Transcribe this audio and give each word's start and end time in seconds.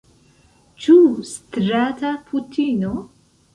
Ĉu 0.85 0.95
strata 1.33 2.17
putino? 2.33 2.97